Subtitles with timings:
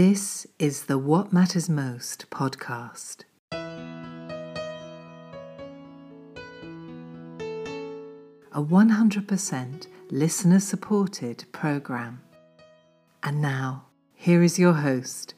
[0.00, 3.24] This is the What Matters Most podcast.
[8.52, 12.22] A 100% listener supported program.
[13.24, 15.34] And now, here is your host,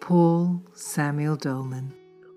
[0.00, 1.94] Paul Samuel Dolman.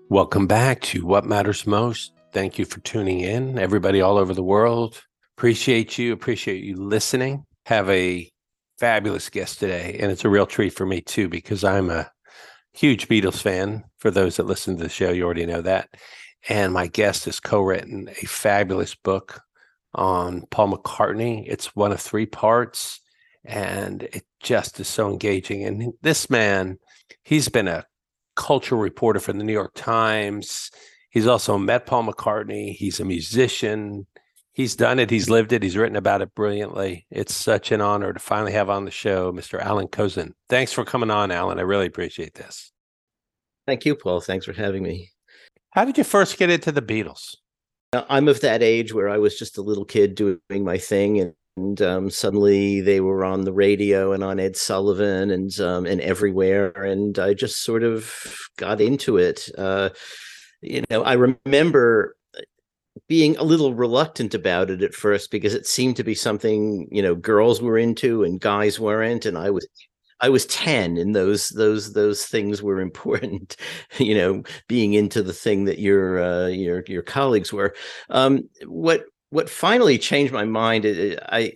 [0.08, 2.12] Welcome back to What Matters Most.
[2.32, 5.04] Thank you for tuning in, everybody all over the world.
[5.36, 7.44] Appreciate you, appreciate you listening.
[7.66, 8.30] Have a
[8.78, 9.96] fabulous guest today.
[10.00, 12.10] And it's a real treat for me too, because I'm a
[12.72, 13.84] huge Beatles fan.
[13.98, 15.88] For those that listen to the show, you already know that.
[16.48, 19.40] And my guest has co written a fabulous book
[19.94, 21.44] on Paul McCartney.
[21.46, 23.00] It's one of three parts,
[23.44, 25.64] and it just is so engaging.
[25.64, 26.78] And this man,
[27.24, 27.86] he's been a
[28.36, 30.70] cultural reporter for the New York Times.
[31.10, 32.76] He's also met Paul McCartney.
[32.76, 34.06] He's a musician
[34.56, 35.10] he's done it.
[35.10, 35.62] He's lived it.
[35.62, 37.06] He's written about it brilliantly.
[37.10, 39.60] It's such an honor to finally have on the show Mr.
[39.60, 40.32] Allan Kozinn.
[40.48, 41.58] Thanks for coming on, Allan.
[41.60, 42.72] I really appreciate this.
[43.66, 44.20] Thank you, Paul.
[44.20, 45.10] Thanks for having me.
[45.70, 47.36] How did you first get into the Beatles?
[47.92, 51.34] I'm of that age where I was just a little kid doing my thing, and,
[51.56, 56.00] and um, suddenly they were on the radio and on Ed Sullivan and um, and
[56.00, 58.12] everywhere, and I just sort of
[58.56, 59.48] got into it.
[59.56, 59.90] Uh,
[60.62, 62.15] you know, I remember
[63.08, 67.02] being a little reluctant about it at first because it seemed to be something you
[67.02, 69.66] know girls were into and guys weren't and i was
[70.20, 73.56] i was 10 and those those those things were important
[73.98, 77.74] you know being into the thing that your uh, your your colleagues were
[78.10, 80.86] um, what what finally changed my mind
[81.30, 81.52] i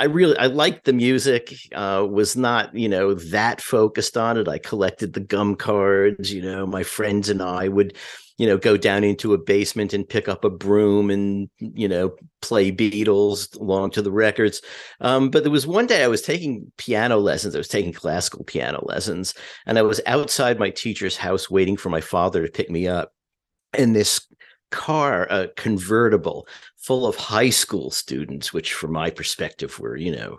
[0.00, 1.52] I really I liked the music.
[1.74, 4.46] Uh, was not you know that focused on it.
[4.46, 6.32] I collected the gum cards.
[6.32, 7.96] You know, my friends and I would
[8.38, 12.14] you know go down into a basement and pick up a broom and you know
[12.40, 14.62] play beatles along to the records.
[15.00, 17.54] Um, but there was one day i was taking piano lessons.
[17.54, 19.34] I was taking classical piano lessons
[19.66, 23.12] and i was outside my teacher's house waiting for my father to pick me up.
[23.74, 24.20] And this
[24.70, 30.38] car a convertible full of high school students which from my perspective were you know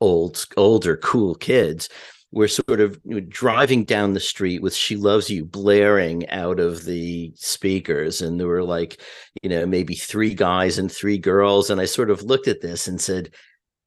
[0.00, 1.88] old older cool kids
[2.30, 7.32] we're sort of driving down the street with she loves you blaring out of the
[7.36, 8.20] speakers.
[8.20, 9.00] And there were like
[9.42, 11.70] you know maybe three guys and three girls.
[11.70, 13.30] And i sort of looked at this and said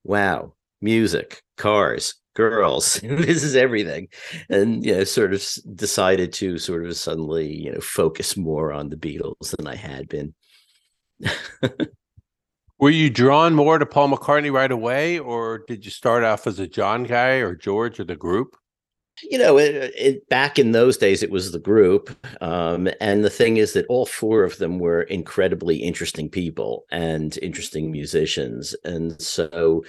[0.04, 4.08] wow music cars girls this is everything.
[4.50, 8.90] And you know sort of decided to sort of suddenly you know focus more on
[8.90, 10.34] the beatles than i had been
[12.82, 16.58] Were you drawn more to Paul McCartney right away, or did you start off as
[16.58, 18.58] a John guy or George or the group?
[19.22, 22.10] You know, it, it, back in those days, it was the group.
[22.42, 27.38] Um, and the thing is that all four of them were incredibly interesting people and
[27.44, 28.76] interesting musicians.
[28.84, 29.84] And so,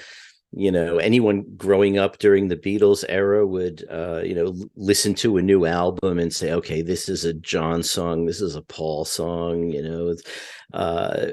[0.50, 5.38] you know, anyone growing up during the Beatles era would, uh, you know, listen to
[5.38, 9.06] a new album and say, okay, this is a John song, this is a Paul
[9.06, 10.14] song, you know.
[10.74, 11.28] Uh,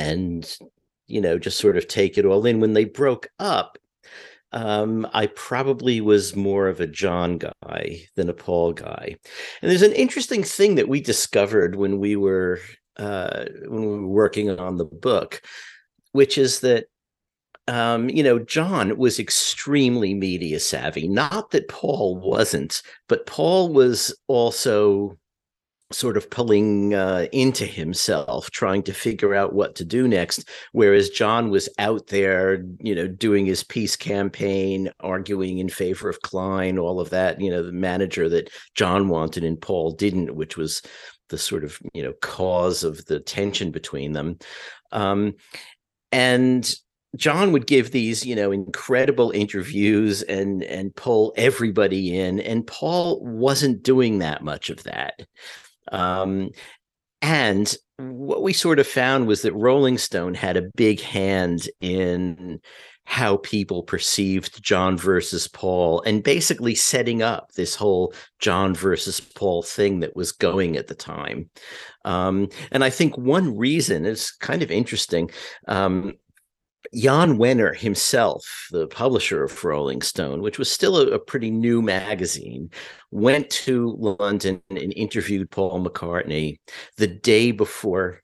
[0.00, 0.58] and
[1.06, 3.78] you know just sort of take it all in when they broke up
[4.52, 9.16] um, I probably was more of a John guy than a Paul guy.
[9.62, 12.58] And there's an interesting thing that we discovered when we were
[12.96, 15.40] uh, when we were working on the book,
[16.12, 16.86] which is that
[17.68, 21.06] um, you know John was extremely media savvy.
[21.06, 25.16] Not that Paul wasn't, but Paul was also
[25.92, 30.48] sort of pulling uh, into himself, trying to figure out what to do next.
[30.72, 36.22] Whereas John was out there, you know, doing his peace campaign, arguing in favor of
[36.22, 40.56] Klein, all of that, you know, the manager that John wanted and Paul didn't, which
[40.56, 40.82] was
[41.28, 44.38] the sort of, you know, cause of the tension between them.
[44.92, 45.34] Um,
[46.12, 46.72] and
[47.16, 53.20] John would give these, you know, incredible interviews and and pull everybody in, and Paul
[53.24, 55.20] wasn't doing that much of that.
[55.90, 56.50] Um,
[57.22, 62.60] and what we sort of found was that Rolling Stone had a big hand in
[63.04, 69.62] how people perceived John versus Paul and basically setting up this whole John versus Paul
[69.62, 71.50] thing that was going at the time.
[72.04, 75.30] Um, and I think one reason is kind of interesting.
[75.66, 76.14] Um,
[76.94, 81.82] Jan Wenner himself, the publisher of Rolling Stone, which was still a, a, pretty new
[81.82, 82.70] magazine,
[83.10, 86.58] went to London and interviewed Paul McCartney
[86.96, 88.22] the day before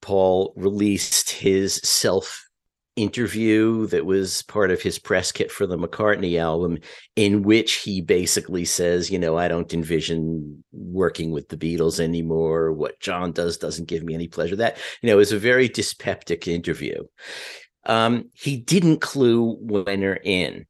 [0.00, 2.48] Paul released his self
[2.96, 6.78] interview that was part of his press kit for the McCartney album,
[7.16, 12.72] in which he basically says, you know, I don't envision working with the Beatles anymore.
[12.72, 14.56] What John does doesn't give me any pleasure.
[14.56, 17.02] That, you know, is a very dyspeptic interview.
[17.84, 20.66] Um, he didn't clue Wenner in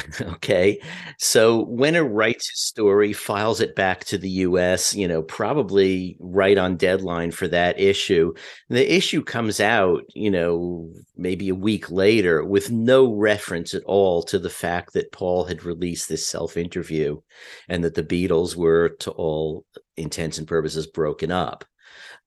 [0.20, 0.80] okay.
[1.18, 6.56] So Wenner writes his story, files it back to the US, you know, probably right
[6.56, 8.32] on deadline for that issue.
[8.68, 14.22] The issue comes out, you know, maybe a week later with no reference at all
[14.24, 17.20] to the fact that Paul had released this self interview
[17.68, 19.64] and that the Beatles were, to all
[19.96, 21.64] intents and purposes, broken up.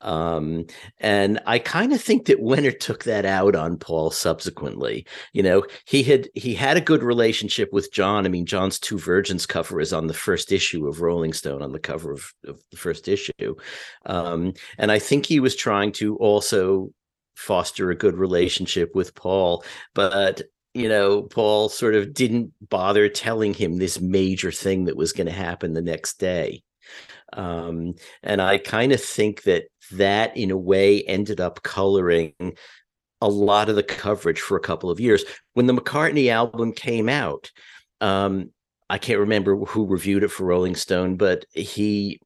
[0.01, 0.65] Um,
[0.99, 5.05] and I kind of think that Wenner took that out on Paul subsequently.
[5.33, 8.25] You know, he had he had a good relationship with John.
[8.25, 11.71] I mean, John's Two Virgins cover is on the first issue of Rolling Stone on
[11.71, 13.55] the cover of, of the first issue.
[14.05, 16.91] Um, and I think he was trying to also
[17.35, 19.63] foster a good relationship with Paul,
[19.93, 20.41] but
[20.73, 25.27] you know, Paul sort of didn't bother telling him this major thing that was going
[25.27, 26.63] to happen the next day.
[27.33, 32.33] Um, and I kind of think that that, in a way, ended up coloring
[33.21, 35.23] a lot of the coverage for a couple of years.
[35.53, 37.51] When the McCartney album came out,
[38.01, 38.51] um,
[38.89, 42.19] I can't remember who reviewed it for Rolling Stone, but he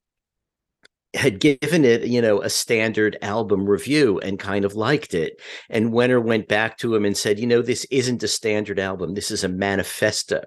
[1.16, 5.42] had given it, you know, a standard album review and kind of liked it.
[5.70, 9.16] And Wenner went back to him and said, you know, this isn't a standard album.
[9.16, 10.44] This is a manifesto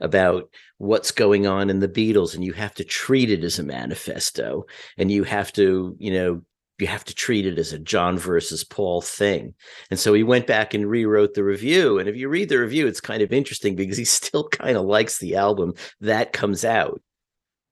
[0.00, 2.34] about what's going on in the Beatles.
[2.34, 4.64] And you have to treat it as a manifesto.
[4.96, 6.42] And you have to, you know,
[6.78, 9.52] you have to treat it as a John versus Paul thing.
[9.90, 11.98] And so he went back and rewrote the review.
[11.98, 14.86] And if you read the review, it's kind of interesting because he still kind of
[14.86, 17.02] likes the album that comes out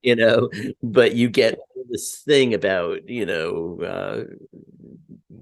[0.01, 0.49] you know
[0.83, 1.59] but you get
[1.89, 4.23] this thing about you know uh,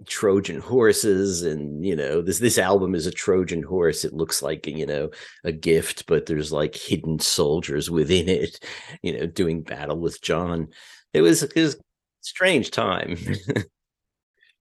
[0.06, 4.66] trojan horses and you know this this album is a trojan horse it looks like
[4.66, 5.10] you know
[5.44, 8.60] a gift but there's like hidden soldiers within it
[9.04, 10.68] you know doing battle with john.
[11.14, 11.78] It was it was
[12.22, 13.18] strange time.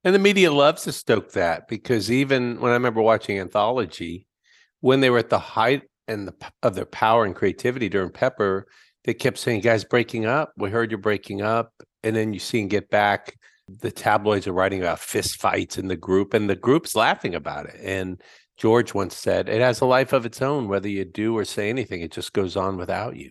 [0.05, 4.29] And the media loves to stoke that because even when i remember watching anthology
[4.79, 8.69] when they were at the height and the, of their power and creativity during pepper
[9.07, 10.53] they kept saying, guys, breaking up.
[10.59, 11.73] We heard you're breaking up.
[12.03, 13.37] And then you see and get back.
[13.81, 17.67] The tabloids are writing about fist fights in the group, and the group's laughing about
[17.67, 17.81] it.
[17.83, 18.21] And
[18.57, 21.69] George once said, it has a life of its own, whether you do or say
[21.69, 23.31] anything, it just goes on without you.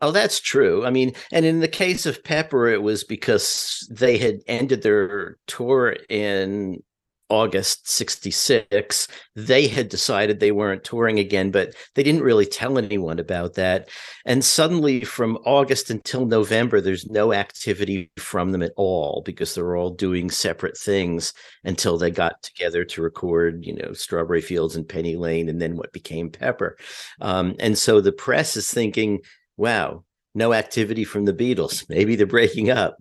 [0.00, 0.86] Oh, that's true.
[0.86, 5.38] I mean, and in the case of Pepper, it was because they had ended their
[5.46, 6.82] tour in
[7.30, 13.18] August 66, they had decided they weren't touring again, but they didn't really tell anyone
[13.18, 13.88] about that.
[14.24, 19.76] And suddenly, from August until November, there's no activity from them at all because they're
[19.76, 21.34] all doing separate things
[21.64, 25.76] until they got together to record, you know, Strawberry Fields and Penny Lane, and then
[25.76, 26.76] what became Pepper.
[27.20, 29.20] Um, and so the press is thinking,
[29.56, 30.04] wow,
[30.34, 31.84] no activity from the Beatles.
[31.88, 32.96] Maybe they're breaking up,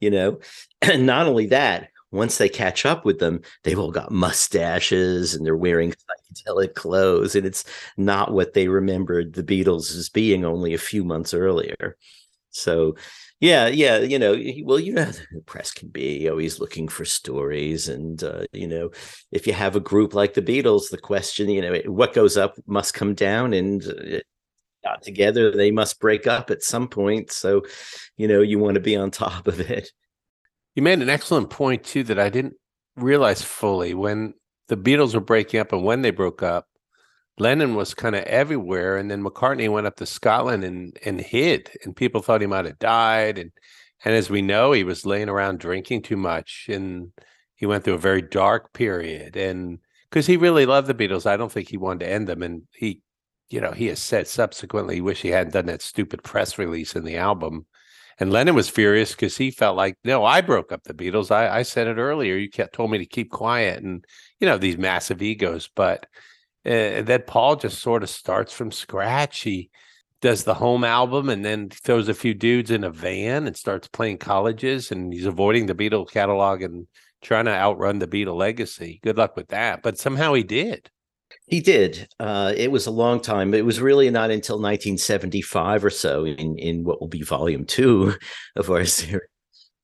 [0.00, 0.38] you know.
[0.84, 5.44] And not only that, once they catch up with them, they've all got mustaches and
[5.44, 7.34] they're wearing psychedelic clothes.
[7.34, 7.64] And it's
[7.96, 11.96] not what they remembered the Beatles as being only a few months earlier.
[12.50, 12.96] So,
[13.40, 17.88] yeah, yeah, you know, well, you know, the press can be always looking for stories.
[17.88, 18.90] And, uh, you know,
[19.32, 22.54] if you have a group like the Beatles, the question, you know, what goes up
[22.66, 23.52] must come down.
[23.54, 24.18] And, uh,
[25.00, 27.62] together they must break up at some point so
[28.16, 29.90] you know you want to be on top of it
[30.74, 32.54] you made an excellent point too that I didn't
[32.96, 34.34] realize fully when
[34.68, 36.66] the Beatles were breaking up and when they broke up.
[37.38, 41.70] Lennon was kind of everywhere, and then McCartney went up to Scotland and and hid,
[41.84, 43.38] and people thought he might have died.
[43.38, 43.52] And
[44.04, 47.12] and as we know, he was laying around drinking too much, and
[47.56, 49.36] he went through a very dark period.
[49.36, 49.78] And
[50.10, 52.42] because he really loved the Beatles, I don't think he wanted to end them.
[52.42, 53.00] And he,
[53.50, 56.96] you know, he has said subsequently, he wish he hadn't done that stupid press release
[56.96, 57.66] in the album
[58.18, 61.30] and Lennon was furious because he felt like, no, I broke up the Beatles.
[61.30, 62.36] I, I said it earlier.
[62.36, 64.04] You kept told me to keep quiet, and
[64.40, 65.68] you know these massive egos.
[65.74, 66.06] But
[66.64, 69.40] uh, then Paul just sort of starts from scratch.
[69.40, 69.70] He
[70.20, 73.88] does the home album and then throws a few dudes in a van and starts
[73.88, 74.92] playing colleges.
[74.92, 76.86] And he's avoiding the Beatle catalog and
[77.20, 79.00] trying to outrun the Beatle legacy.
[79.02, 79.82] Good luck with that.
[79.82, 80.90] But somehow he did.
[81.52, 82.08] He did.
[82.18, 83.52] Uh, it was a long time.
[83.52, 88.14] It was really not until 1975 or so, in in what will be Volume Two
[88.56, 89.28] of our series,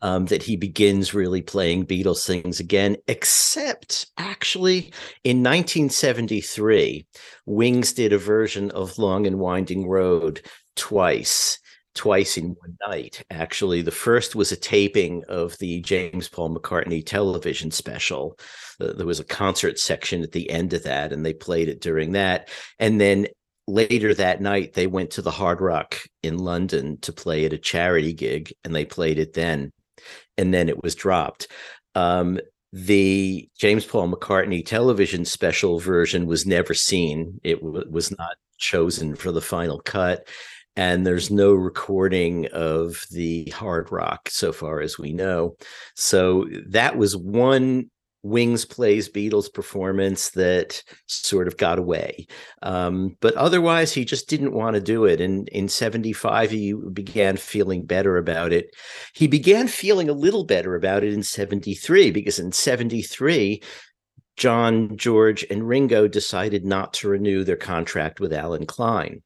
[0.01, 2.97] um, that he begins really playing Beatles things again.
[3.07, 4.95] Except, actually,
[5.25, 7.07] in 1973,
[7.45, 10.41] Wings did a version of "Long and Winding Road"
[10.75, 11.59] twice
[11.99, 13.25] twice in one night.
[13.29, 18.39] Actually, the first was a taping of the James Paul McCartney television special.
[18.81, 21.81] Uh, there was a concert section at the end of that, and they played it
[21.81, 22.49] during that.
[22.79, 23.27] And then
[23.67, 27.59] later that night, they went to the Hard Rock in London to play at a
[27.59, 29.73] charity gig, and they played it then.
[30.37, 31.49] And then it was dropped.
[31.95, 32.39] Um,
[32.73, 37.41] the James Paul McCartney television special version was never seen.
[37.43, 40.29] It w- was not chosen for the final cut
[40.79, 45.57] and there's no recording of the hard rock so far as we know.
[45.97, 47.91] So that was one
[48.23, 52.27] Wings plays Beatles performance that sort of got away.
[52.63, 55.21] Um, but otherwise, he just didn't want to do it.
[55.21, 58.75] And in 75, he began feeling better about it.
[59.15, 63.63] He began feeling a little better about it in 73, because in 73,
[64.37, 69.23] John, George, and Ringo decided not to renew their contract with Allen Klein.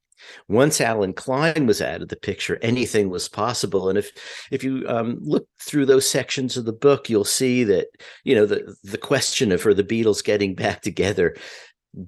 [0.47, 3.89] Once Allen Klein was out of the picture, anything was possible.
[3.89, 4.11] And if
[4.51, 7.87] if you um, look through those sections of the book, you'll see that
[8.23, 11.35] you know the the question of are the Beatles getting back together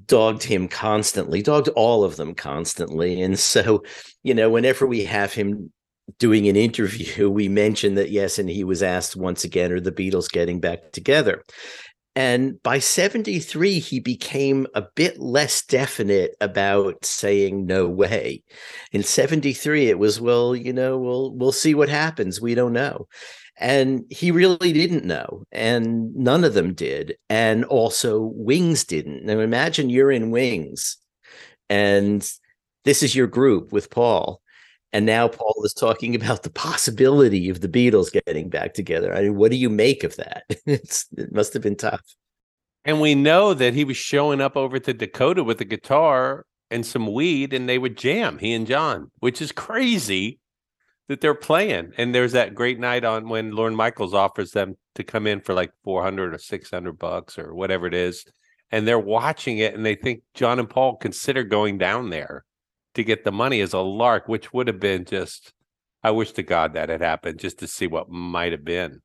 [0.05, 3.21] dogged him constantly, dogged all of them constantly.
[3.21, 3.83] And so,
[4.23, 5.71] you know, whenever we have him
[6.19, 9.91] doing an interview, we mention that yes, and he was asked once again, are the
[9.91, 11.43] Beatles getting back together?
[12.15, 18.43] And by 73, he became a bit less definite about saying no way.
[18.93, 22.39] In 73, it was, well, you know, we'll we'll see what happens.
[22.39, 23.07] We don't know.
[23.57, 25.43] And he really didn't know.
[25.51, 27.17] And none of them did.
[27.29, 29.25] And also Wings didn't.
[29.25, 30.97] Now imagine you're in Wings
[31.69, 32.29] and
[32.83, 34.41] this is your group with Paul
[34.95, 39.13] and now Paul is talking about the possibility of the Beatles getting back together.
[39.13, 40.45] I mean, what do you make of that?
[40.65, 42.01] It's, it must have been tough.
[42.85, 46.85] And we know that he was showing up over to Dakota with a guitar and
[46.85, 50.39] some weed, and they would jam, he and John, which is crazy
[51.09, 51.91] that they're playing.
[51.97, 55.53] And there's that great night on when Lorne Michaels offers them to come in for
[55.53, 58.23] like 400 or 600 bucks or whatever it is.
[58.71, 62.45] And they're watching it and they think John and Paul consider going down there
[62.95, 65.53] to get the money as a lark, which would have been just,
[66.03, 69.01] I wish to God that had happened just to see what might have been.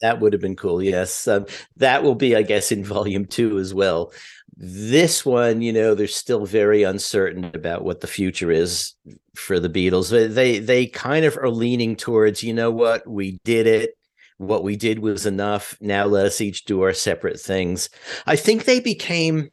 [0.00, 0.82] That would have been cool.
[0.82, 1.26] Yes.
[1.28, 1.46] Um,
[1.76, 4.12] that will be, I guess, in volume two as well.
[4.56, 8.94] This one, you know, they're still very uncertain about what the future is
[9.34, 10.10] for the Beatles.
[10.10, 13.96] They they kind of are leaning towards, you know what, we did it.
[14.38, 15.76] What we did was enough.
[15.80, 17.88] Now let us each do our separate things.
[18.26, 19.50] I think they became,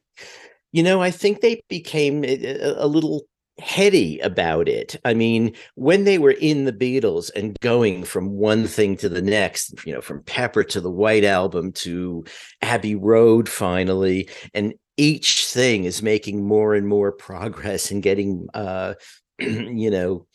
[0.71, 3.23] you know, I think they became a, a little
[3.59, 4.95] heady about it.
[5.05, 9.21] I mean, when they were in the Beatles and going from one thing to the
[9.21, 12.23] next, you know, from Pepper to the White Album to
[12.61, 18.93] Abbey Road finally, and each thing is making more and more progress and getting uh
[19.39, 20.27] you know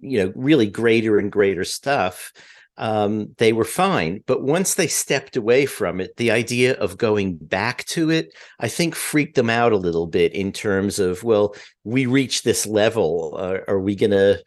[0.00, 2.32] you know really greater and greater stuff
[2.76, 4.22] um, they were fine.
[4.26, 8.68] But once they stepped away from it, the idea of going back to it, I
[8.68, 11.54] think, freaked them out a little bit in terms of, well,
[11.84, 13.36] we reached this level.
[13.38, 14.42] Uh, are we going to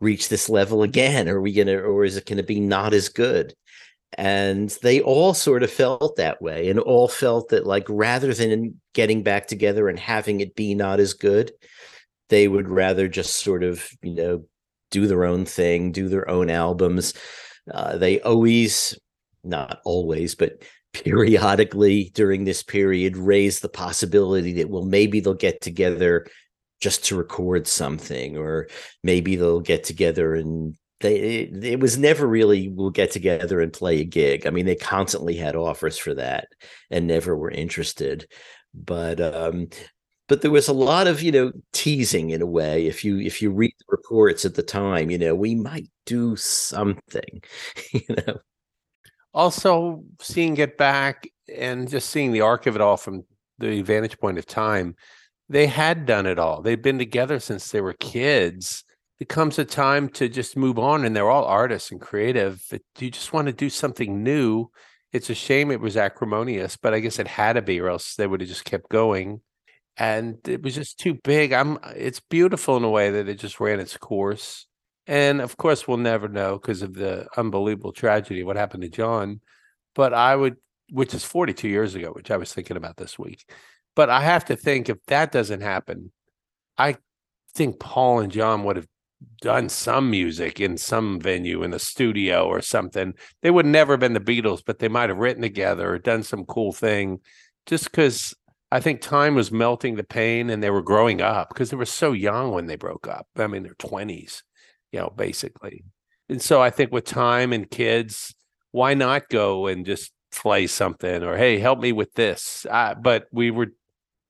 [0.00, 1.28] reach this level again?
[1.28, 3.54] Are we going to, or is it going to be not as good?
[4.16, 8.80] And they all sort of felt that way and all felt that, like, rather than
[8.94, 11.52] getting back together and having it be not as good,
[12.28, 14.44] they would rather just sort of, you know,
[14.92, 17.12] do their own thing, do their own albums
[17.70, 18.98] uh, they always,
[19.44, 25.60] not always, but periodically during this period raise the possibility that, well, maybe they'll get
[25.60, 26.26] together
[26.80, 28.68] just to record something, or
[29.02, 33.72] maybe they'll get together and they it, it, was never really we'll get together and
[33.72, 34.46] play a gig.
[34.46, 36.48] I mean, they constantly had offers for that
[36.90, 38.26] and never were interested.
[38.74, 39.68] But um,
[40.28, 43.40] but there was a lot of you know teasing in a way if you if
[43.40, 47.42] you read the reports at the time you know we might do something
[47.92, 48.38] you know?
[49.34, 53.24] Also seeing it back and just seeing the arc of it all from
[53.58, 54.94] the vantage point of time
[55.48, 56.60] they had done it all.
[56.60, 58.82] They'd been together since they were kids.
[59.20, 62.62] It comes a time to just move on and they're all artists and creative
[62.98, 64.68] you just want to do something new.
[65.12, 68.16] It's a shame it was acrimonious but i guess it had to be or else
[68.16, 69.40] they would have just kept going
[69.96, 71.52] and it was just too big.
[71.52, 74.66] I'm it's beautiful in a way that it just ran its course.
[75.06, 79.40] And of course we'll never know because of the unbelievable tragedy what happened to John.
[79.94, 80.56] But I would
[80.90, 83.48] which is 42 years ago, which I was thinking about this week.
[83.94, 86.12] But I have to think if that doesn't happen,
[86.78, 86.96] I
[87.54, 88.86] think Paul and John would have
[89.40, 93.14] done some music in some venue in a studio or something.
[93.42, 96.22] They would never have been the Beatles, but they might have written together or done
[96.22, 97.20] some cool thing
[97.64, 98.34] just because
[98.76, 101.86] I think time was melting the pain and they were growing up because they were
[101.86, 103.26] so young when they broke up.
[103.34, 104.42] I mean, they're 20s,
[104.92, 105.82] you know, basically.
[106.28, 108.34] And so I think with time and kids,
[108.72, 112.66] why not go and just play something or, hey, help me with this?
[112.70, 113.68] But we were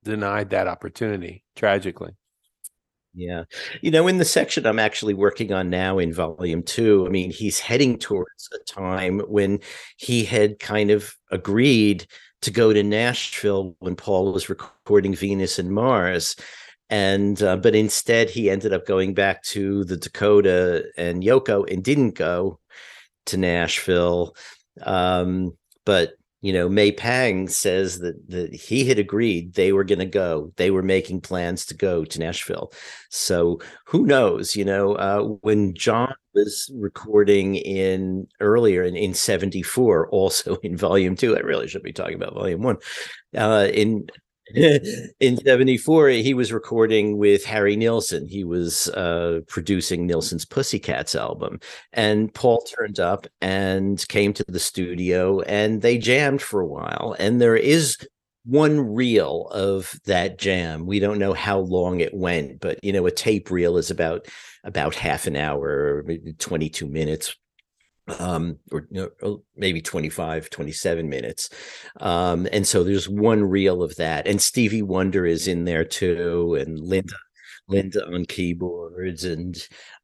[0.05, 2.12] denied that opportunity, tragically.
[3.15, 3.45] Yeah.
[3.81, 7.33] You know, in the section I'm actually working on now in volume two, I mean,
[7.33, 9.59] he's heading towards a time when
[9.97, 12.07] he had kind of agreed
[12.47, 16.37] to go to Nashville when Paul was recording Venus and Mars.
[16.88, 21.83] and uh, but instead he ended up going back to the Dakota and Yoko and
[21.83, 22.61] didn't go
[23.26, 24.37] to Nashville.
[24.83, 26.12] Um, but
[26.47, 30.53] you know, May Pang says that that he had agreed they were going to go.
[30.55, 32.73] They were making plans to go to Nashville.
[33.11, 34.55] So who knows?
[34.55, 41.17] You know, uh, when John was recording in earlier in, in 74 also in volume
[41.17, 42.76] two i really should be talking about volume one
[43.35, 44.07] uh, in
[44.55, 51.59] in 74 he was recording with harry nilsson he was uh, producing nilsson's pussycats album.
[51.93, 57.17] And paul turned up and came to the studio and they jammed for a while.
[57.19, 57.99] And there is
[58.45, 60.87] one reel of that jam.
[60.87, 64.29] We don't know how long it went but you know a tape reel is about
[64.62, 66.05] about half an hour
[66.38, 67.35] 22 minutes
[68.19, 68.89] um, or,
[69.23, 71.51] or, maybe 25, 27 minutes.
[72.01, 74.27] Um, and so there's one reel of that.
[74.27, 77.17] And Stevie Wonder is in there too, and Linda,
[77.69, 79.25] Linda on keyboards.
[79.25, 79.57] And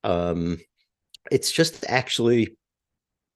[0.05, 0.59] um,
[1.31, 2.57] it's just actually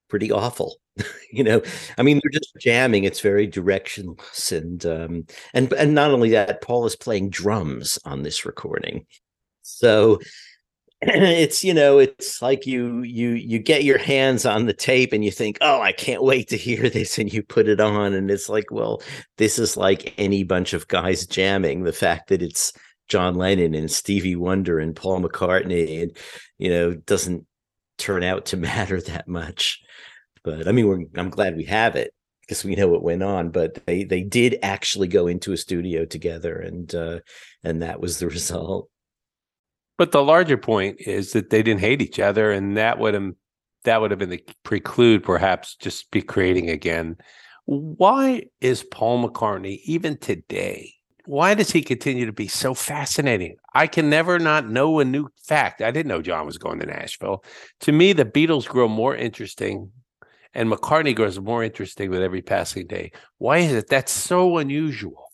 [0.08, 0.76] pretty awful.
[1.32, 1.62] you know,
[1.99, 3.04] I mean, they're just jamming.
[3.04, 8.23] It's very directionless, and um, and and not only that, Paul is playing drums on
[8.23, 9.06] this recording.
[9.62, 10.20] So
[11.02, 15.22] it's you know it's like you you you get your hands on the tape and
[15.22, 18.30] you think oh i can't wait to hear this and you put it on and
[18.30, 19.02] it's like well
[19.36, 22.72] this is like any bunch of guys jamming the fact that it's
[23.08, 26.16] john lennon and stevie wonder and paul mccartney and
[26.56, 27.46] you know doesn't
[27.98, 29.82] turn out to matter that much.
[30.44, 33.84] But i mean i'm glad we have it because we know what went on but
[33.86, 37.18] they they did actually go into a studio together and uh
[37.64, 38.88] and that was the result
[39.98, 43.32] but the larger point is that they didn't hate each other, and that would have
[43.84, 47.16] that would have been the preclude, perhaps, just be creating again.
[47.66, 50.92] Why is Paul McCartney even today?
[51.24, 53.56] Why does he continue to be so fascinating?
[53.74, 55.82] I can never not know a new fact.
[55.82, 57.44] I didn't know John was going to Nashville.
[57.80, 59.90] To me, the Beatles grow more interesting
[60.56, 63.12] and McCartney grows more interesting with every passing day.
[63.36, 65.25] Why is it that's so unusual?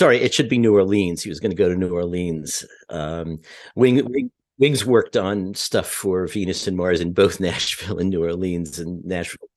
[0.00, 1.22] Sorry, it should be New Orleans.
[1.22, 2.64] He was going to go to New Orleans.
[2.88, 3.38] Um,
[3.74, 8.24] Wing, Wing, Wings worked on stuff for Venus and Mars in both Nashville and New
[8.24, 9.50] Orleans and Nashville.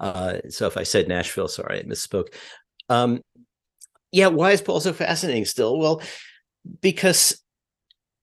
[0.00, 2.34] Uh, so if I said Nashville, sorry, I misspoke.
[2.88, 3.20] Um,
[4.10, 5.78] yeah, why is Paul so fascinating still?
[5.78, 6.02] Well,
[6.80, 7.40] because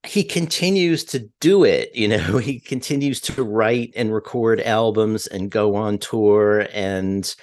[0.05, 5.49] he continues to do it you know he continues to write and record albums and
[5.49, 7.35] go on tour and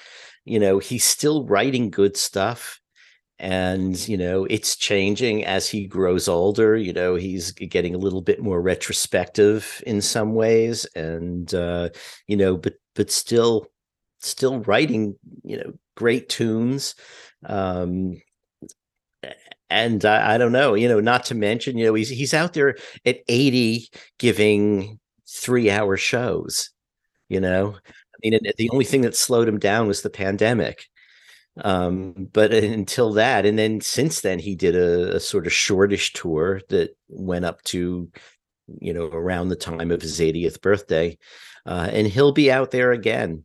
[0.44, 2.79] you know he's still writing good stuff
[3.40, 8.20] and you know it's changing as he grows older you know he's getting a little
[8.20, 11.88] bit more retrospective in some ways and uh
[12.26, 13.66] you know but but still
[14.18, 16.94] still writing you know great tunes
[17.46, 18.14] um
[19.68, 22.52] and I, I don't know you know not to mention you know he's he's out
[22.52, 24.98] there at 80 giving
[25.28, 26.70] three hour shows
[27.28, 27.76] you know?
[27.86, 30.86] I mean the only thing that slowed him down was the pandemic
[31.58, 36.12] um, but until that, and then since then, he did a, a, sort of shortish
[36.12, 38.08] tour that went up to,
[38.80, 41.18] you know, around the time of his 80th birthday.
[41.66, 43.44] Uh, and he'll be out there again.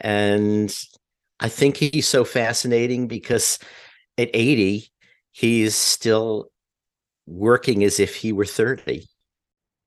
[0.00, 0.76] And
[1.40, 3.58] I think he's so fascinating because
[4.18, 4.90] at 80,
[5.32, 6.50] he's still
[7.26, 9.06] working as if he were 30.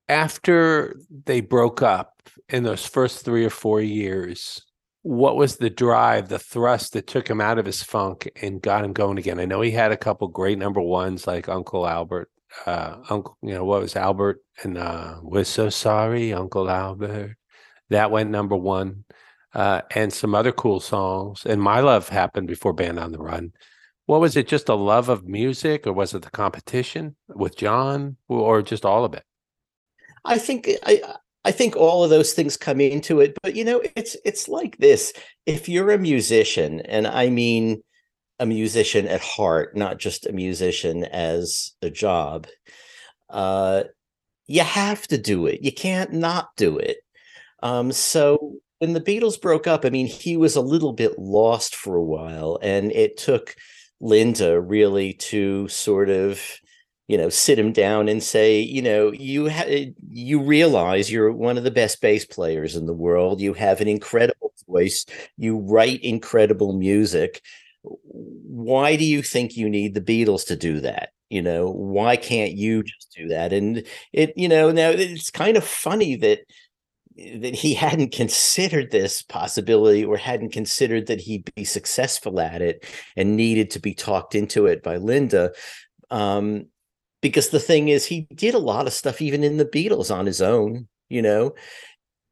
[0.08, 4.62] After they broke up in those first three or four years,
[5.02, 8.84] what was the drive, the thrust that took him out of his funk and got
[8.84, 9.40] him going again?
[9.40, 12.30] I know he had a couple great number ones like Uncle Albert,
[12.66, 17.36] uh, Uncle, you know, what was Albert and uh, we're so sorry, Uncle Albert.
[17.88, 19.04] That went number one.
[19.52, 21.44] Uh, and some other cool songs.
[21.44, 23.52] And My Love happened before Band on the Run.
[24.06, 24.46] What was it?
[24.46, 29.04] Just a love of music, or was it the competition with John, or just all
[29.04, 29.24] of it?
[30.24, 31.02] I think I
[31.44, 34.76] I think all of those things come into it, but you know, it's it's like
[34.78, 35.12] this.
[35.46, 37.82] If you're a musician, and I mean
[38.38, 42.46] a musician at heart, not just a musician as a job,
[43.30, 43.84] uh,
[44.46, 45.62] you have to do it.
[45.62, 46.98] You can't not do it.
[47.62, 51.74] Um, so when the Beatles broke up, I mean, he was a little bit lost
[51.76, 53.54] for a while, and it took
[54.00, 56.42] Linda really to sort of
[57.10, 61.58] you know sit him down and say you know you ha- you realize you're one
[61.58, 63.40] of the best bass players in the world.
[63.40, 65.06] You have an incredible voice.
[65.36, 67.42] You write incredible music.
[67.82, 71.08] Why do you think you need the beatles to do that?
[71.30, 73.52] You know why can't you just do that?
[73.52, 76.42] And it you know now it's kind of funny that
[77.16, 82.84] that he hadn't considered this possibility or hadn't considered that he'd be successful at it
[83.16, 85.50] and needed to be talked into it by Linda.
[86.12, 86.66] Um,
[87.20, 90.26] because the thing is, he did a lot of stuff even in the Beatles on
[90.26, 91.54] his own, you know,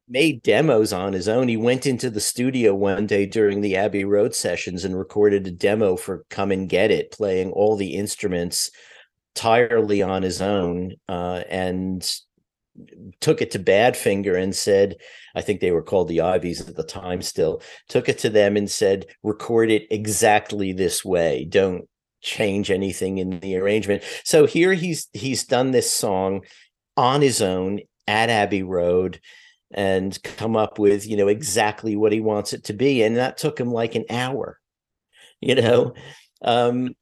[0.07, 1.47] made demos on his own.
[1.47, 5.51] He went into the studio one day during the Abbey Road sessions and recorded a
[5.51, 8.71] demo for Come and Get It, playing all the instruments
[9.35, 12.09] entirely on his own uh, and
[13.19, 14.95] took it to Badfinger and said,
[15.35, 18.57] I think they were called the Iveys at the time still, took it to them
[18.57, 21.45] and said, record it exactly this way.
[21.45, 21.87] Don't
[22.21, 24.03] change anything in the arrangement.
[24.23, 26.41] So here he's he's done this song
[26.97, 29.19] on his own at Abbey Road
[29.71, 33.03] and come up with, you know, exactly what he wants it to be.
[33.03, 34.59] And that took him like an hour,
[35.39, 35.93] you know.
[36.43, 36.95] Um,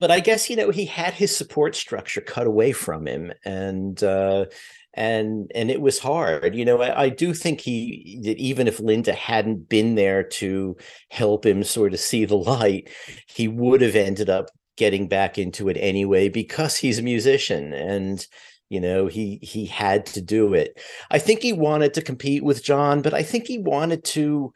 [0.00, 3.32] but I guess, you know, he had his support structure cut away from him.
[3.44, 4.46] And uh
[4.94, 8.78] and and it was hard you know I, I, do think he that even if
[8.80, 10.76] linda hadn't been there to
[11.10, 12.88] help him sort of see the light
[13.26, 18.26] he would have ended up getting back into it anyway because he's a musician and
[18.68, 20.80] you know he he had to do it.
[21.10, 24.52] I think he wanted to compete with john but i think he wanted to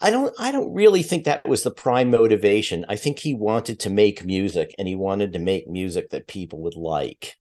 [0.00, 2.84] i don't i don't really think that was the prime motivation.
[2.88, 6.62] I think he wanted to make music and he wanted to make music that people
[6.62, 7.36] would like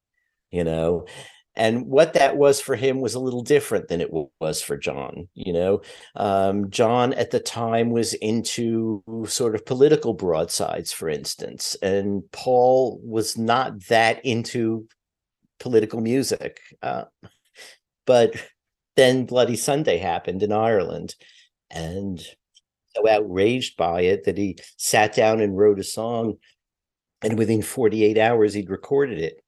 [0.51, 1.05] you know
[1.55, 4.09] and what that was for him was a little different than it
[4.39, 5.81] was for john you know?
[6.15, 12.99] Um, john at the time was into sort of political broadsides for instance and paul
[13.03, 14.87] was not that into
[15.59, 17.03] political music uh,
[18.05, 18.33] but
[18.95, 21.15] then bloody sunday happened in ireland
[21.69, 22.21] and
[22.95, 26.35] so outraged by it that he sat down and wrote a song
[27.21, 29.40] and within 48 hours he'd recorded it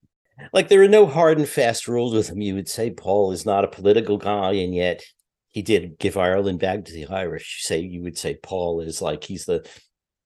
[0.52, 2.42] like there are no hard and fast rules with him.
[2.42, 5.04] You would say Paul is not a political guy, and yet
[5.50, 7.60] he did give Ireland back to the Irish.
[7.60, 9.68] You say you would say Paul is like he's the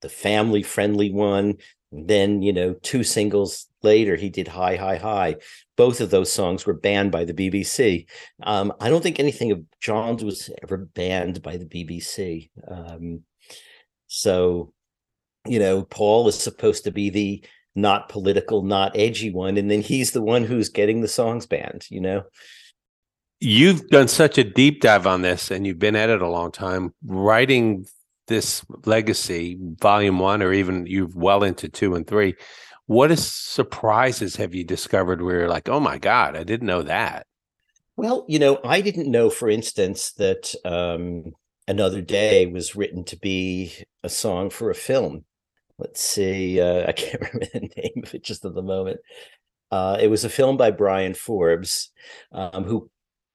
[0.02, 1.58] the family friendly one.
[1.92, 5.36] And then you know, two singles later, he did "Hi Hi Hi."
[5.76, 8.08] Both of those songs were banned by the BBC.
[8.42, 12.50] Um, I don't think anything of John's was ever banned by the BBC.
[12.68, 13.24] Um,
[14.08, 14.74] so,
[15.46, 17.44] you know, Paul is supposed to be the
[17.78, 19.56] not political, not edgy one.
[19.56, 22.24] And then he's the one who's getting the songs banned, you know?
[23.40, 26.52] You've done such a deep dive on this and you've been at it a long
[26.52, 26.94] time.
[27.06, 27.86] Writing
[28.26, 32.36] this legacy, volume one, or even you've well into two and three.
[32.88, 36.82] What is surprises have you discovered where you're like, oh my God, I didn't know
[36.82, 37.28] that?
[37.96, 41.34] Well, you know, I didn't know, for instance, that um,
[41.68, 45.26] Another Day was written to be a song for a film
[45.80, 49.00] let's see, uh, I can't remember the name of it just at the moment.
[49.72, 51.92] Uh, it was a film by Bryan Forbes,
[52.32, 52.90] um, who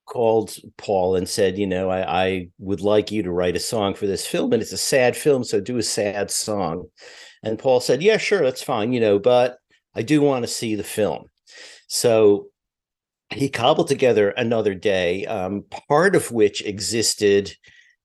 [0.07, 3.95] called Paul and said, you know, I, I, would like you to write a song
[3.95, 6.87] for this film, and it's a sad film, so do a sad song.
[7.43, 9.59] And Paul said, yeah, sure, that's fine, you know, but
[9.95, 11.25] I do want to see the film.
[11.87, 12.49] So
[13.31, 17.55] he cobbled together another day, um, part of which existed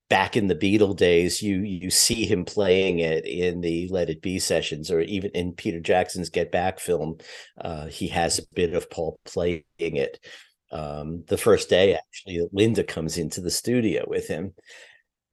[0.08, 4.22] back in the Beatle days, you you see him playing it in the Let It
[4.22, 7.18] Be sessions, or even in Peter Jackson's Get Back film,
[7.60, 10.18] uh, he has a bit of Paul playing it.
[10.70, 14.54] Um, the first day, actually, Linda comes into the studio with him,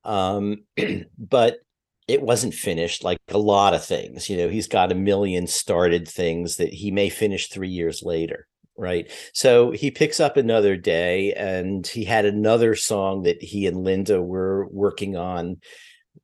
[0.04, 0.64] um,
[1.18, 1.58] but
[2.08, 3.04] it wasn't finished.
[3.04, 6.92] Like a lot of things, you know, he's got a million started things that he
[6.92, 9.12] may finish three years later right?
[9.34, 14.22] So he picks up another day and he had another song that he and linda
[14.22, 15.58] were working on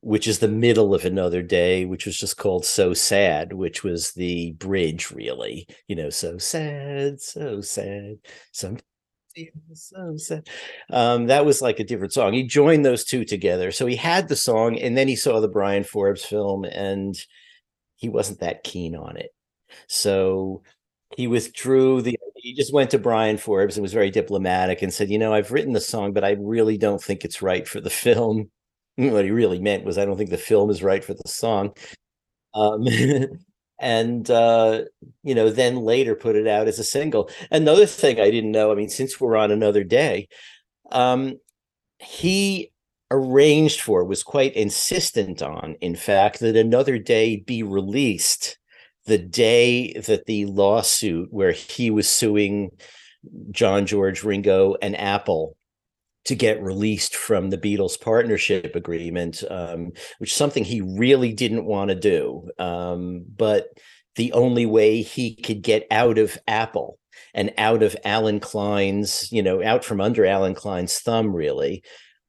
[0.00, 4.12] which is the middle of another day which was just called so sad which was
[4.12, 8.16] the bridge really you know so sad so sad
[8.52, 8.76] some
[9.72, 10.48] so sad.
[10.90, 12.32] Um, that was like a different song.
[12.32, 13.72] He joined those two together.
[13.72, 17.16] So he had the song and then he saw the Bryan Forbes film and
[17.96, 19.30] he wasn't that keen on it.
[19.86, 20.62] So
[21.16, 25.08] he withdrew the he just went to Bryan Forbes and was very diplomatic and said,
[25.10, 27.90] you know, I've written the song, but I really don't think it's right for the
[27.90, 28.50] film.
[28.96, 31.72] What he really meant was, I don't think the film is right for the song.
[32.52, 32.86] Um,
[33.80, 34.82] and uh,
[35.22, 37.30] you know, then later put it out as a single.
[37.50, 40.28] Another thing I didn't know, I mean, since we're on another day,
[40.90, 41.38] um,
[42.00, 42.70] he
[43.10, 48.58] arranged for was quite insistent on, in fact, that another day be released
[49.06, 52.70] the day that the lawsuit where he was suing
[53.50, 55.56] John George Ringo and Apple
[56.24, 61.88] to get released from the Beatles partnership agreement, um, which something he really didn't want
[61.88, 62.48] to do.
[62.58, 63.68] Um, but
[64.14, 66.98] the only way he could get out of Apple
[67.34, 71.82] and out of Allen Klein's, you know, out from under Allen Klein's thumb, really,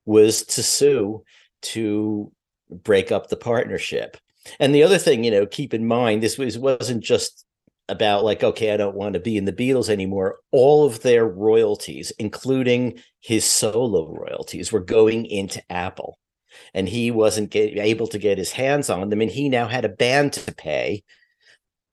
[0.06, 1.24] was to sue
[1.62, 2.32] to
[2.70, 4.18] break up the partnership.
[4.60, 7.46] And the other thing, you know, keep in mind, this was wasn't just
[7.90, 10.40] about like okay i don't want to be in the beatles anymore.
[10.52, 16.18] All of their royalties including his solo royalties were going into apple.
[16.76, 19.86] And he wasn't get, able to get his hands on them and he now had
[19.86, 21.04] a band to pay.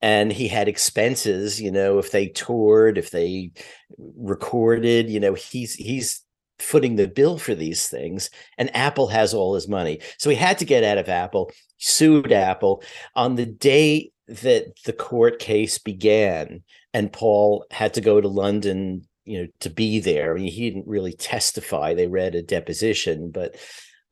[0.03, 3.51] And he had expenses you know if they toured if they
[3.99, 6.23] recorded you know he's he's
[6.61, 10.59] footing the bill for these things and apple has all his money so he had
[10.59, 12.83] to get out of apple sued apple
[13.17, 19.07] on the day that the court case began and Paul had to go to London,
[19.25, 20.33] you know, to be there.
[20.33, 21.95] I mean, he didn't really testify.
[21.95, 23.57] They read a deposition, but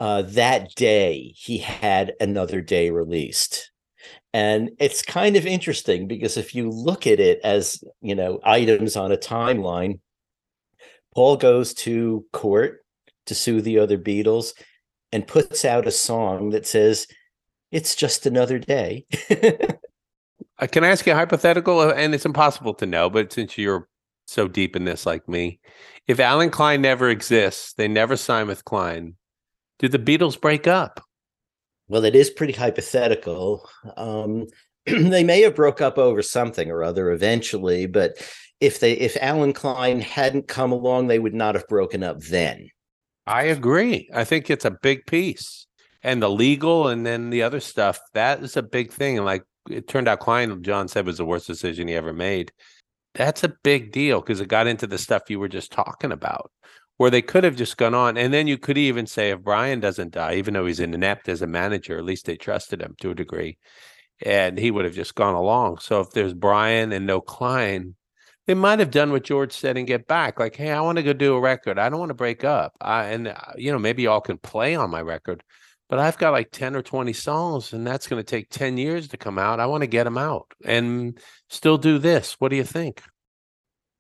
[0.01, 3.71] uh, that day he had another day released.
[4.33, 8.95] And it's kind of interesting because if you look at it as, you know, items
[8.95, 10.01] on a timeline,
[11.19, 12.85] Paul goes to court
[13.27, 14.53] to sue the other Beatles
[15.11, 17.09] and puts out a song that says,
[17.73, 19.05] It's just another day.
[20.61, 21.79] Uh, can I ask you a hypothetical?
[21.79, 23.89] Uh, and it's impossible to know, but since you're
[24.27, 25.61] so deep in this like me,
[26.09, 29.15] if Allen Klein never exists, they never sign with Klein,
[29.79, 31.01] do the Beatles break up?
[31.87, 33.71] Well, it is pretty hypothetical.
[33.97, 34.49] Um,
[34.87, 38.17] they may have broke up over something or other eventually, but
[38.61, 42.69] if they if Allen Klein hadn't come along, they would not have broken up then.
[43.27, 44.09] I agree.
[44.15, 45.67] I think it's a big piece.
[46.03, 49.19] And the legal and then the other stuff, that is a big thing.
[49.19, 52.53] And like it turned out Klein, John said, was the worst decision he ever made.
[53.15, 56.51] That's a big deal because it got into the stuff you were just talking about,
[56.97, 58.17] where they could have just gone on.
[58.17, 61.43] And then you could even say if Brian doesn't die, even though he's inept as
[61.43, 63.59] a manager, at least they trusted him to a degree,
[64.25, 65.79] and he would have just gone along.
[65.79, 67.97] So if there's Brian and no Klein,
[68.49, 70.41] they might have done what George said and get back.
[70.41, 71.79] Like, hey, I want to go do a record.
[71.79, 72.73] I don't want to break up.
[72.81, 75.45] I, and uh, you know, maybe y'all can play on my record,
[75.91, 79.09] but I've got like 10 or 20 songs and that's going to take 10 years
[79.09, 79.61] to come out.
[79.61, 82.37] I want to get them out and still do this.
[82.39, 83.03] What do you think?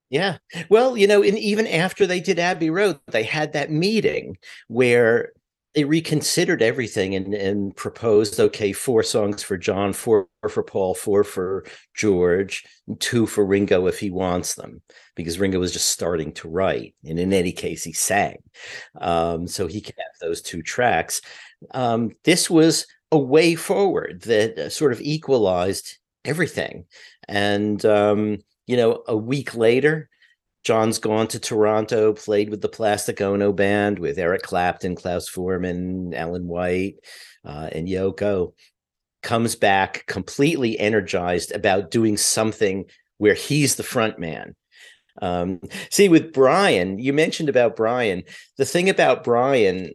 [0.09, 0.39] Yeah.
[0.71, 5.33] Well, you know, and even after they did Abbey Road, they had that meeting where
[5.79, 11.23] they reconsidered everything and, and proposed okay, four songs for John, four for Paul, four
[11.23, 11.65] for
[11.95, 12.65] George,
[12.99, 14.83] two for Ringo if he wants them,
[15.15, 16.97] because Ringo was just starting to write.
[17.05, 18.39] And in any case, he sang.
[19.01, 21.21] Um, so he could have those two tracks
[21.73, 26.87] um, this was a way forward that uh, sort of equalized everything.
[27.29, 30.09] And, um, you know, a week later,
[30.69, 36.15] John's gone to Toronto, played with the Plastic Ono band with Eric Clapton, Klaus Voormann,
[36.15, 36.97] Alan White,
[37.43, 38.53] uh, and Yoko.
[39.23, 42.85] Comes back completely energized about doing something
[43.17, 44.55] where he's the front man.
[45.23, 48.25] Um, see, with Brian, you mentioned about Brian.
[48.59, 49.93] The thing about Brian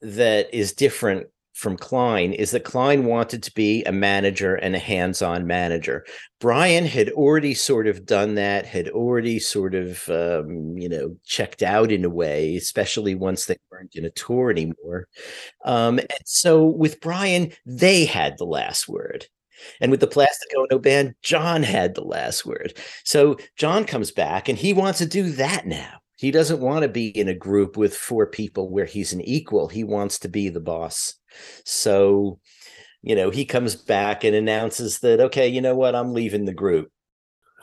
[0.00, 4.78] that is different from Klein is that Klein wanted to be a manager and a
[4.78, 6.06] hands on manager.
[6.38, 11.64] Brian had already sort of done that, had already sort of, um, you know, checked
[11.64, 15.08] out in a way, especially once they weren't in a tour anymore.
[15.64, 19.26] Um, and so with Brian, they had the last word.
[19.80, 22.78] And with the Plastic Ono band, John had the last word.
[23.02, 25.98] So John comes back and he wants to do that now.
[26.18, 29.68] He doesn't want to be in a group with four people where he's an equal.
[29.68, 31.14] He wants to be the boss.
[31.64, 32.40] So,
[33.02, 36.52] you know, he comes back and announces that, okay, you know what, I'm leaving the
[36.52, 36.90] group.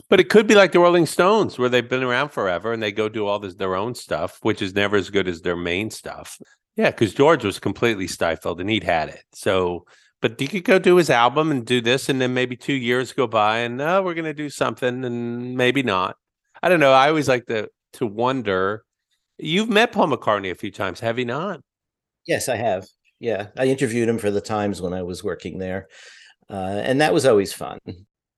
[0.09, 2.93] But it could be like the Rolling Stones, where they've been around forever and they
[2.93, 5.89] go do all this their own stuff, which is never as good as their main
[5.89, 6.39] stuff.
[6.77, 9.23] Yeah, because George was completely stifled and he'd had it.
[9.33, 9.85] So,
[10.21, 13.11] but he could go do his album and do this, and then maybe two years
[13.11, 16.15] go by, and oh, we're going to do something, and maybe not.
[16.63, 16.93] I don't know.
[16.93, 18.83] I always like to to wonder.
[19.37, 21.59] You've met Paul McCartney a few times, have you not?
[22.25, 22.87] Yes, I have.
[23.19, 25.87] Yeah, I interviewed him for the Times when I was working there,
[26.49, 27.79] uh, and that was always fun.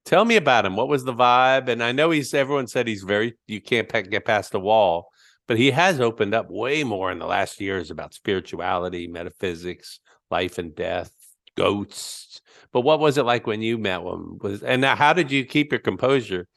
[0.05, 0.75] Tell me about him.
[0.75, 1.67] What was the vibe?
[1.67, 2.33] And I know he's.
[2.33, 3.35] Everyone said he's very.
[3.47, 5.09] You can't get past the wall,
[5.47, 9.99] but he has opened up way more in the last years about spirituality, metaphysics,
[10.31, 11.11] life and death,
[11.55, 12.41] ghosts.
[12.71, 14.37] But what was it like when you met him?
[14.41, 16.47] Was and now how did you keep your composure?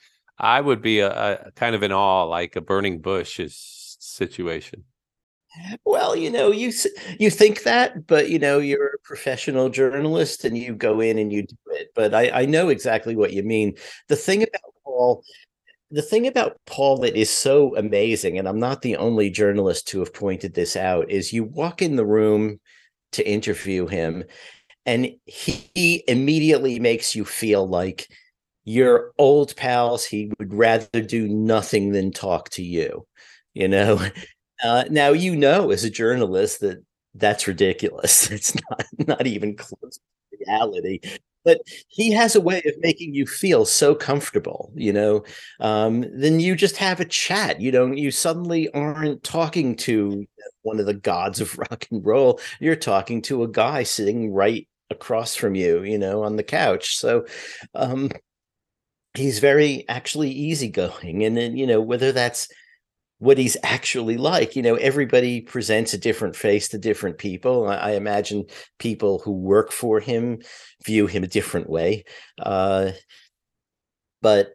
[0.41, 4.85] I would be a, a kind of in awe, like a burning bush is situation.
[5.85, 6.73] Well, you know, you
[7.19, 11.33] you think that, but you know, you're a professional journalist and you go in and
[11.33, 11.91] you do it.
[11.95, 13.77] But I, I know exactly what you mean.
[14.09, 15.25] The thing about Paul,
[15.91, 19.99] the thing about Paul that is so amazing, and I'm not the only journalist to
[19.99, 22.61] have pointed this out, is you walk in the room
[23.13, 24.25] to interview him,
[24.87, 28.07] and he immediately makes you feel like
[28.71, 33.07] your old pals he would rather do nothing than talk to you
[33.55, 33.99] you know?
[34.63, 38.31] Uh, now you know as a journalist that that's ridiculous.
[38.33, 41.01] It's not not even close to reality.
[41.45, 45.25] But he has a way of making you feel so comfortable you know?
[45.61, 50.27] Um, then you just have a chat you don't you suddenly aren't talking to
[50.63, 52.39] one of the gods of rock and roll.
[52.61, 56.97] You're talking to a guy sitting right across from you you know on the couch.
[56.99, 57.25] So
[57.75, 58.11] um
[59.15, 62.49] he's very actually easygoing and then you know whether that's
[63.21, 64.57] what he's actually like.
[64.57, 67.69] You know, everybody presents a different face to different people.
[67.69, 68.47] I, I imagine
[68.79, 70.41] people who work for him
[70.85, 72.05] view him a different way.
[72.39, 72.93] Uh,
[74.23, 74.55] but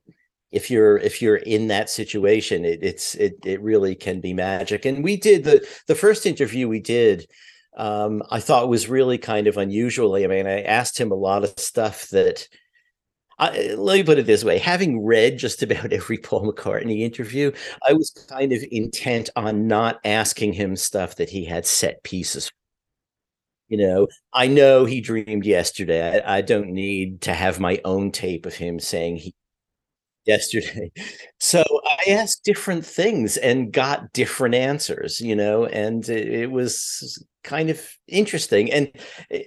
[0.52, 4.86] if you're if you're in that situation, it, it's it it really can be magic.
[4.86, 7.28] And we did the the first interview we did.
[7.78, 10.16] Um, I thought was really kind of unusual.
[10.16, 12.48] I mean, I asked him a lot of stuff that
[13.38, 17.52] I, let me put it this way having read just about every Paul McCartney interview,
[17.88, 22.52] I was kind of intent on not asking him stuff that he had set pieces.
[23.68, 26.22] You know, I know he dreamed yesterday.
[26.24, 29.34] I, I don't need to have my own tape of him saying he
[30.26, 30.92] yesterday.
[31.40, 37.24] So I asked different things and got different answers, you know, and it, it was
[37.44, 38.72] kind of interesting.
[38.72, 38.92] And
[39.32, 39.44] eh,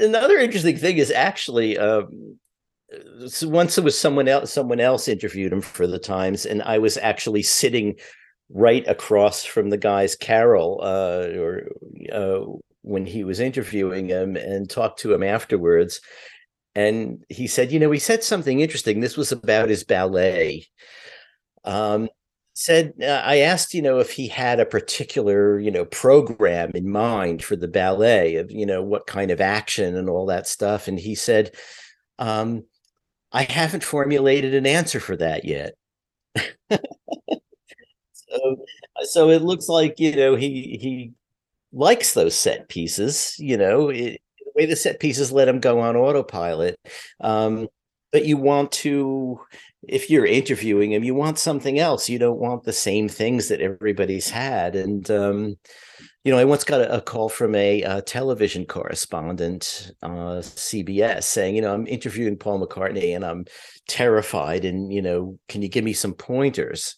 [0.00, 2.38] another interesting thing is actually, um,
[3.42, 6.96] once it was someone else someone else interviewed him for the times and i was
[6.96, 7.94] actually sitting
[8.48, 11.68] right across from the guy's carol uh, or
[12.12, 12.40] uh,
[12.82, 16.00] when he was interviewing him and talked to him afterwards
[16.74, 19.00] and he said you know he said something interesting.
[19.00, 20.66] This was about his ballet.
[21.64, 22.08] Um,
[22.54, 26.90] said uh, i asked you know if he had a particular you know program in
[26.90, 30.88] mind for the ballet of you know what kind of action and all that stuff.
[30.88, 31.52] And he said
[32.18, 32.64] um,
[33.32, 35.74] I haven't formulated an answer for that yet.
[38.12, 38.64] so,
[39.02, 41.12] so it looks like you know he he
[41.72, 43.34] likes those set pieces.
[43.38, 46.78] You know, it, the way the set pieces let him go on autopilot.
[47.20, 47.68] Um,
[48.12, 49.40] but you want to,
[49.86, 52.08] if you're interviewing him, you want something else.
[52.08, 54.74] You don't want the same things that everybody's had.
[54.74, 55.56] And um,
[56.24, 60.42] you know, I once got a, a call from a, a, uh, television correspondent, uh,
[60.42, 63.46] CBS, saying, you know, I'm interviewing Paul McCartney and I'm
[63.88, 66.96] terrified, and you know, can you give me some pointers?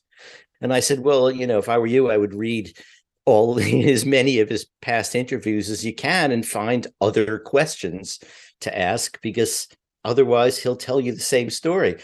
[0.60, 2.76] And I said, well, you know, if I were you, I would read
[3.24, 8.18] all as many of his past interviews as you can and find other questions
[8.62, 9.68] to ask because
[10.04, 11.96] otherwise he'll tell you the same story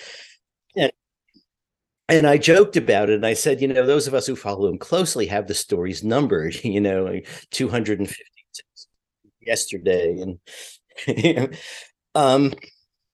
[2.09, 4.69] and I joked about it and I said, you know, those of us who follow
[4.69, 8.25] him closely have the stories numbered, you know, like 250
[9.41, 10.37] yesterday.
[11.07, 11.57] And
[12.15, 12.55] um,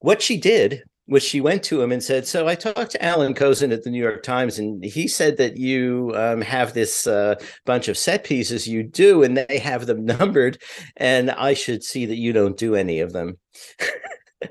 [0.00, 3.35] what she did was she went to him and said, So I talked to Allan
[3.35, 7.35] Kozinn at the New York Times, and he said that you um, have this uh,
[7.66, 10.59] bunch of set pieces you do, and they have them numbered,
[10.96, 13.38] and I should see that you don't do any of them.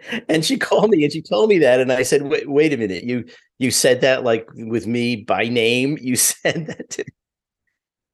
[0.29, 2.77] and she called me and she told me that and i said wait, wait a
[2.77, 3.03] minute.
[3.03, 3.25] You
[3.59, 5.97] you said that like with me by name?
[6.01, 7.13] You said that to me.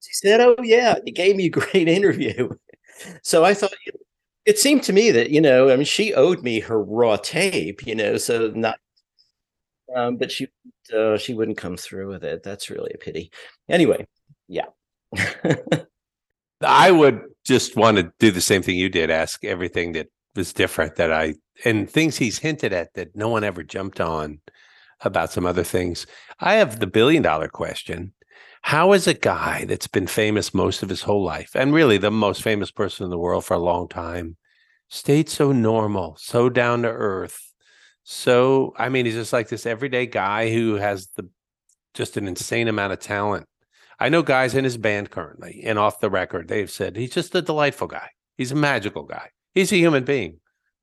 [0.02, 2.50] she said oh yeah you gave me a great interview.
[3.24, 3.72] So i thought
[4.44, 7.88] it seemed to me that you know i mean she owed me her raw tape
[7.88, 8.78] you know so not
[9.96, 10.50] um but she
[10.94, 12.44] uh, she wouldn't come through with it.
[12.44, 13.32] That's really a pity.
[13.70, 14.06] Anyway
[14.50, 14.65] yeah.
[16.62, 20.54] I would just want to do the same thing you did ask everything that was
[20.54, 24.39] different that I and things he's hinted at that no one ever jumped on
[25.02, 26.06] about some other things.
[26.39, 28.13] I have the billion dollar question.
[28.62, 32.12] How is a guy that's been famous most of his whole life and really the
[32.12, 34.36] most famous person in the world for a long time
[34.89, 37.54] stayed so normal, so down to earth?
[38.04, 41.30] So, I mean, he's just like this everyday guy who has the
[41.94, 43.48] just an insane amount of talent.
[44.00, 47.36] I know guys in his band currently and off the record, they've said he's just
[47.36, 48.10] a delightful guy.
[48.38, 49.32] He's a magical guy.
[49.54, 50.40] He's a human being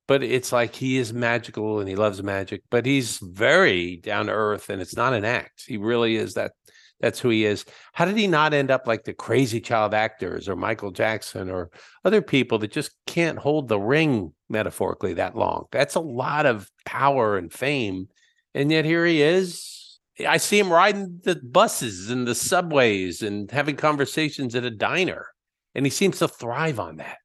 [0.07, 3.33] but it's like he is magical and he loves magic, but he's hmm.
[3.33, 5.65] very down to earth and it's not an act.
[5.67, 6.53] He really is that
[7.01, 7.67] that's who he is.
[7.93, 11.71] How did he not end up like the crazy child actors or Michael Jackson or
[12.07, 15.67] other people that just can't hold the ring metaphorically that long?
[15.71, 18.09] That's a lot of power and fame.
[18.55, 19.99] And yet here he is.
[20.27, 25.27] I see him riding the buses and the subways and having conversations at a diner.
[25.75, 27.19] And he seems to thrive on that.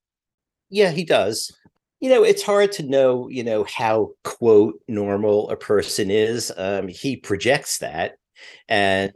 [0.71, 1.51] Yeah, he does.
[1.99, 6.87] You know it's hard to know you know how quote normal a person is um,
[6.87, 8.15] he projects that
[8.67, 9.13] and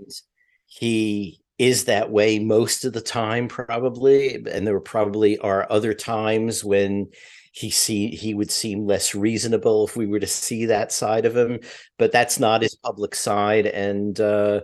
[0.67, 6.63] he is that way most of the time probably and there probably are other times
[6.63, 7.07] when
[7.53, 11.35] he see he would seem less reasonable if we were to see that side of
[11.35, 11.59] him
[11.97, 14.61] but that's not his public side and uh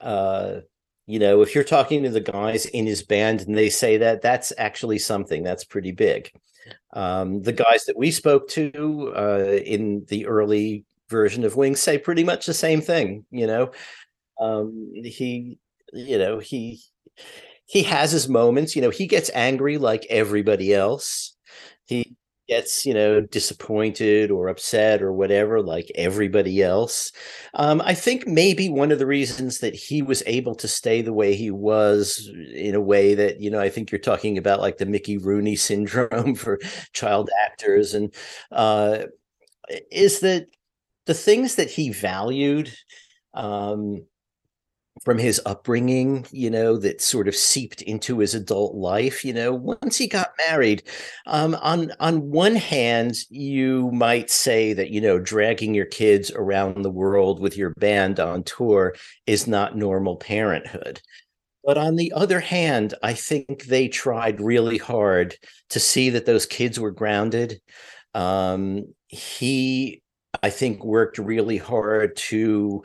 [0.00, 0.60] uh
[1.06, 4.22] you know if you're talking to the guys in his band and they say that
[4.22, 6.30] that's actually something that's pretty big
[6.94, 11.98] Um, the guys that we spoke to uh, in the early version of Wings say
[11.98, 13.24] pretty much the same thing.
[13.30, 13.70] You know,
[14.40, 15.58] um, he,
[15.92, 16.80] you know, he
[17.66, 18.74] he has his moments.
[18.76, 21.36] You know, he gets angry like everybody else.
[21.86, 22.16] He
[22.48, 27.10] gets you know disappointed or upset or whatever like everybody else
[27.54, 31.12] um, i think maybe one of the reasons that he was able to stay the
[31.12, 34.78] way he was in a way that you know i think you're talking about like
[34.78, 36.58] the mickey rooney syndrome for
[36.92, 38.14] child actors and
[38.52, 38.98] uh,
[39.90, 40.46] is that
[41.06, 42.72] the things that he valued
[43.34, 44.04] um,
[45.06, 49.24] from his upbringing, you know, that sort of seeped into his adult life.
[49.24, 50.82] You know, once he got married,
[51.28, 56.82] um, on on one hand, you might say that you know dragging your kids around
[56.82, 58.96] the world with your band on tour
[59.28, 61.00] is not normal parenthood.
[61.62, 65.36] But on the other hand, I think they tried really hard
[65.70, 67.60] to see that those kids were grounded.
[68.12, 70.02] Um, he,
[70.42, 72.82] I think, worked really hard to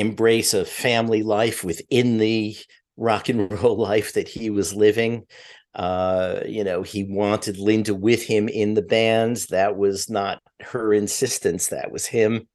[0.00, 2.56] embrace a family life within the
[2.96, 5.26] rock and roll life that he was living.
[5.74, 9.46] Uh, you know, he wanted Linda with him in the bands.
[9.46, 12.48] That was not her insistence, that was him.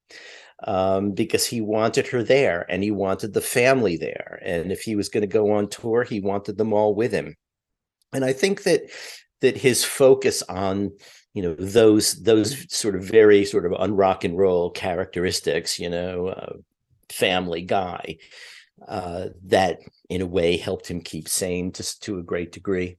[0.63, 4.39] Um, because he wanted her there and he wanted the family there.
[4.41, 7.35] And if he was going to go on tour, he wanted them all with him.
[8.13, 8.83] And I think that
[9.41, 10.91] that his focus on
[11.33, 16.27] you know those those sort of very sort of unrock and roll characteristics you know
[16.27, 16.53] uh,
[17.10, 18.18] family guy
[18.88, 19.80] uh, that
[20.10, 22.97] in a way helped him keep sane to, to a great degree.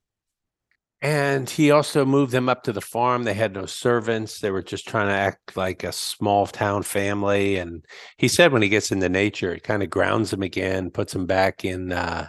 [1.03, 3.25] And he also moved them up to the farm.
[3.25, 4.41] They had no servants.
[4.41, 7.59] They were just trying to act like a small town family.
[7.59, 7.85] And
[8.17, 11.27] he said when he gets into nature it kind of grounds him again puts him
[11.27, 12.29] back in uh,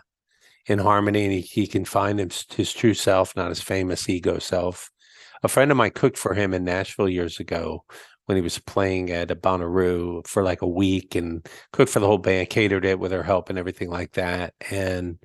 [0.65, 4.37] in harmony and he, he can find his, his true self not his famous ego
[4.37, 4.91] self.
[5.43, 7.85] A friend of mine cooked for him in nashville years ago
[8.27, 12.07] when he was playing at a Bonnaroo for like a week and cooked for the
[12.07, 14.53] whole band, catered it with her help and everything like that.
[14.69, 15.17] And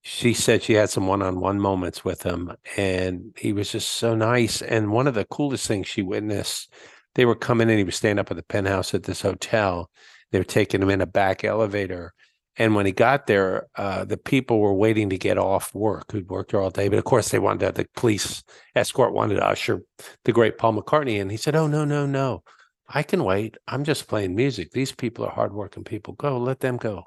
[0.00, 4.62] she said she had some one-on-one moments with him and he was just so nice.
[4.62, 6.72] And one of the coolest things she witnessed,
[7.14, 9.90] they were coming in, he was staying up at the penthouse at this hotel.
[10.32, 12.14] They were taking him in a back elevator
[12.58, 16.28] and when he got there, uh, the people were waiting to get off work who'd
[16.28, 16.88] worked there all day.
[16.88, 18.42] But of course, they wanted to, the police
[18.74, 19.80] escort wanted to usher
[20.24, 21.20] the great Paul McCartney.
[21.20, 22.42] And he said, Oh, no, no, no.
[22.88, 23.56] I can wait.
[23.68, 24.72] I'm just playing music.
[24.72, 26.14] These people are hardworking people.
[26.14, 27.04] Go, let them go.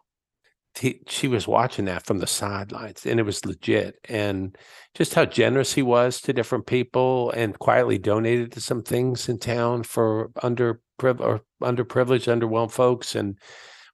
[0.79, 3.95] He, she was watching that from the sidelines and it was legit.
[4.07, 4.57] And
[4.95, 9.37] just how generous he was to different people and quietly donated to some things in
[9.37, 13.15] town for under or underprivileged, underwhelmed folks.
[13.15, 13.37] And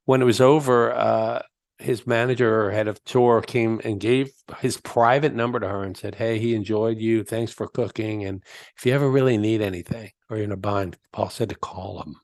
[0.07, 1.41] when it was over, uh,
[1.79, 5.97] his manager or head of tour came and gave his private number to her and
[5.97, 7.25] said, Hey, he enjoyed you.
[7.25, 8.23] Thanks for cooking.
[8.23, 8.41] And
[8.77, 12.01] if you ever really need anything or you're in a bind, Paul said to call
[12.01, 12.15] him.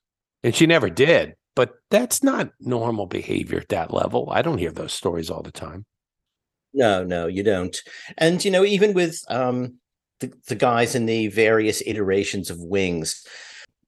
[0.44, 1.36] And she never did.
[1.56, 4.30] But that's not normal behavior at that level.
[4.32, 5.86] I don't hear those stories all the time.
[6.74, 7.78] No, no, you don't.
[8.18, 9.76] And, you know, even with um,
[10.22, 13.28] the, the guys in the various iterations of Wings,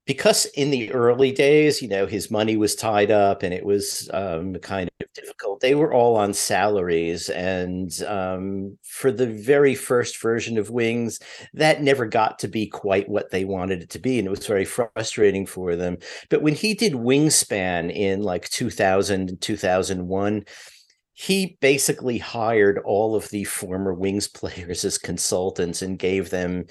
[0.05, 4.07] because in the early days, you know, his money was tied up and it was
[4.13, 5.61] um, kind of difficult.
[5.61, 7.29] They were all on salaries.
[7.29, 11.19] And um, for the very first version of Wings,
[11.55, 14.19] that never got to be quite what they wanted it to be.
[14.19, 15.97] And it was very frustrating for them.
[16.29, 20.45] But when he did Wingspan in like 2000 and 2001,
[21.13, 26.65] he basically hired all of the former Wings players as consultants and gave them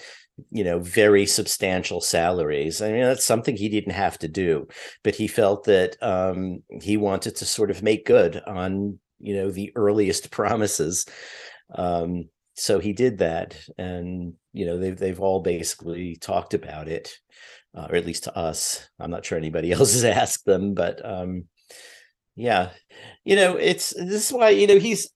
[0.51, 2.83] you know very substantial salaries.
[2.83, 4.67] I mean that's something he didn't have to do
[5.03, 9.51] but he felt that um, he wanted to sort of make good on you know
[9.51, 11.07] the earliest promises.
[11.75, 17.17] Um, so he did that and you know they've they've all basically talked about it
[17.77, 18.89] uh, or at least to us.
[18.99, 21.45] I'm not sure anybody else has asked them but um,
[22.37, 22.71] yeah.
[23.25, 25.11] You know it's this is why you know he's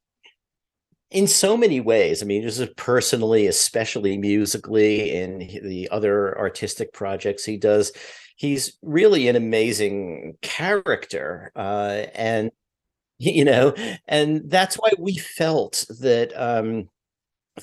[1.10, 2.22] in so many ways.
[2.22, 7.92] I mean, just personally, especially musically, in the other artistic projects he does,
[8.36, 12.50] he's really an amazing character, uh, and
[13.18, 13.74] you know,
[14.06, 16.32] and that's why we felt that.
[16.36, 16.88] Um,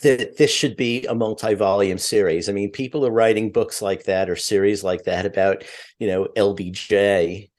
[0.02, 2.50] that this should be a multi-volume series.
[2.50, 5.64] I mean, people are writing books like that or series like that about,
[6.00, 7.50] you know, LBJ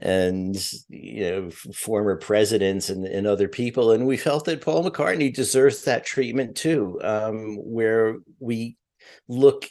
[0.00, 0.56] and
[0.88, 5.84] you know former presidents and, and other people and we felt that paul mccartney deserves
[5.84, 8.76] that treatment too um, where we
[9.28, 9.66] look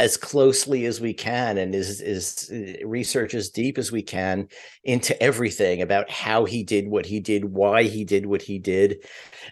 [0.00, 4.48] as closely as we can and is is uh, research as deep as we can
[4.82, 9.04] into everything about how he did what he did why he did what he did.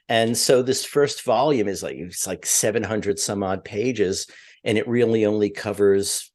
[0.08, 4.26] And so this first volume is like it's like 700 some odd pages
[4.64, 6.31] and it really only covers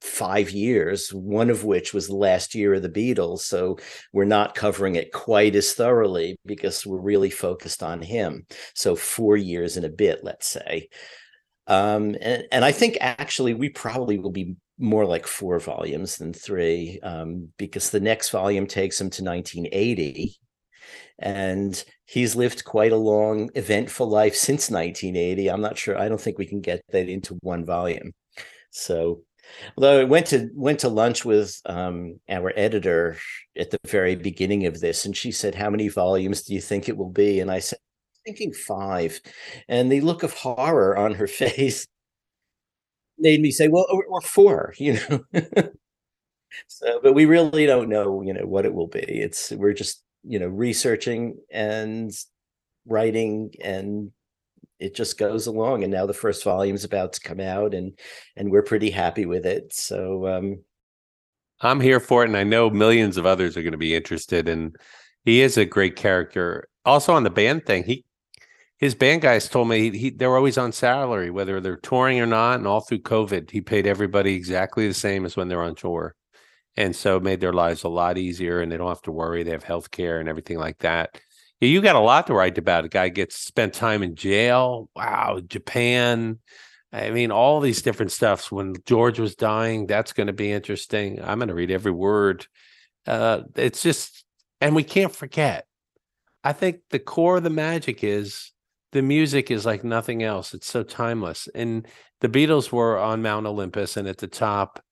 [0.00, 3.40] five years, one of which was the last year of the Beatles.
[3.40, 3.78] So
[4.12, 8.46] we're not covering it quite as thoroughly because we're really focused on him.
[8.74, 10.88] So four years and a bit, let's say.
[11.66, 16.32] Um, and, and I think actually we probably will be more like four volumes than
[16.32, 20.38] three um, because the next volume takes him to 1980
[21.18, 26.20] and he's lived quite a long eventful life since 1980 i'm not sure i don't
[26.20, 28.12] think we can get that into one volume
[28.70, 29.22] so
[29.76, 33.16] although i went to went to lunch with um, our editor
[33.58, 36.88] at the very beginning of this and she said how many volumes do you think
[36.88, 37.40] it will be?
[37.40, 37.78] And i said
[38.28, 39.20] thinking five.
[39.68, 41.86] And the look of horror on her face
[43.18, 45.24] made me say well or, four you know?
[46.66, 49.00] So but we really don't know you know what it will be.
[49.00, 52.10] It's we're just you know researching and
[52.86, 54.10] writing and
[54.78, 57.98] it just goes along and now the first volume is about to come out and
[58.36, 60.58] and we're pretty happy with it so um
[61.60, 64.48] i'm here for it and i know millions of others are going to be interested
[64.48, 64.76] and
[65.24, 66.68] he is a great character.
[66.86, 68.04] Also on the band thing he
[68.78, 72.26] his band guys told me he, they were always on salary whether they're touring or
[72.26, 75.74] not and all through covid he paid everybody exactly the same as when they're on
[75.74, 76.14] tour
[76.76, 79.50] and so made their lives a lot easier and they don't have to worry they
[79.50, 81.20] have health care and everything like that
[81.66, 82.84] you got a lot to write about.
[82.84, 84.88] A guy gets spent time in jail.
[84.94, 86.38] Wow japan.
[86.92, 88.50] I mean all these different stuffs.
[88.50, 91.20] When george was dying that's going to be interesting.
[91.22, 92.46] I'm going to read every word.
[93.06, 94.24] Uh, it's just
[94.60, 95.66] and we can't forget.
[96.44, 98.52] I think the core of the magic is
[98.92, 100.54] the music is like nothing else.
[100.54, 101.48] It's so timeless.
[101.54, 101.86] And
[102.20, 104.82] the beatles were on mount olympus and at the top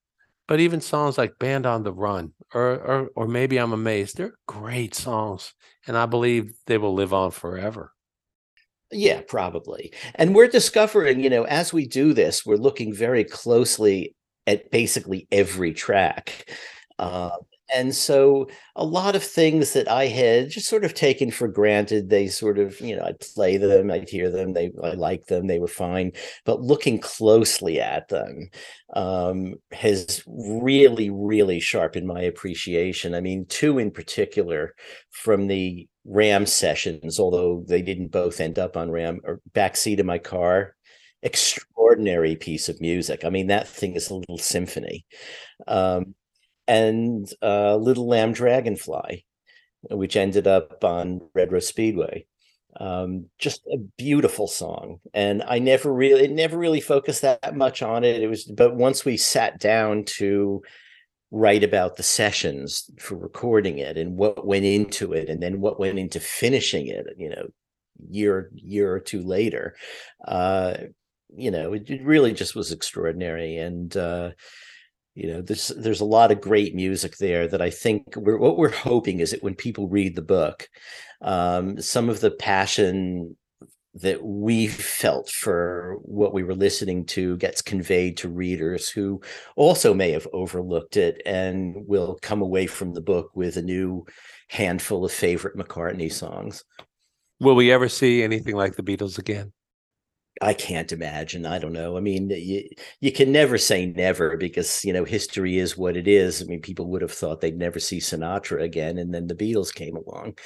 [0.49, 4.39] but even songs like Band on the Run or, or or maybe I'm amazed, they're
[4.47, 5.53] great songs.
[5.87, 7.93] And I believe they will live on forever.
[8.93, 9.93] Yeah, probably.
[10.15, 14.15] And we're discovering, you know, as we do this, we're looking very closely
[14.47, 16.51] at basically every track.
[16.99, 17.31] Uh,
[17.75, 22.09] and so a lot of things that I had just sort of taken for granted,
[22.09, 25.47] they sort of, you know, I'd play them, I'd hear them, they I like them,
[25.47, 26.13] they were fine.
[26.45, 28.51] But looking closely at them
[28.95, 33.15] um, has really, really sharpened my appreciation.
[33.15, 34.75] I mean, two in particular
[35.11, 40.07] from the Ram sessions, although they didn't both end up on Ram or backseat of
[40.07, 40.77] my car.
[41.23, 43.25] Extraordinary piece of music.
[43.25, 45.05] I mean, that thing is a little symphony.
[45.67, 46.15] Um,
[46.69, 49.25] and uh, Little Lamb Dragonfly,
[49.91, 52.27] which ended up on Red Rose Speedway.
[52.79, 57.81] Um, just a beautiful song, and I never really, it never really focused that much
[57.81, 58.23] on it.
[58.23, 60.63] It was, but once we sat down to
[61.31, 65.81] write about the sessions for recording it and what went into it, and then what
[65.81, 67.47] went into finishing it, you know,
[68.11, 69.75] year year or two later,
[70.29, 70.75] uh,
[71.35, 74.33] you know, it, it really just was extraordinary, and uh,
[75.17, 78.59] you know there's there's a lot of great music there that i think we're what
[78.59, 80.69] we're hoping is that when people read the book
[81.23, 83.35] um, some of the passion
[83.95, 89.19] that we felt for what we were listening to gets conveyed to readers who
[89.57, 94.05] also may have overlooked it and will come away from the book with a new
[94.49, 96.63] handful of favorite mccartney songs.
[97.41, 99.51] Will we ever see anything like the beatles again
[100.43, 101.47] I can't imagine.
[101.47, 101.97] I don't know.
[101.97, 102.69] I mean, you,
[103.01, 106.43] you can never say never because, you know, history is what it is.
[106.43, 108.99] I mean, people would have thought they'd never see Sinatra again.
[108.99, 110.37] And then the Beatles came along.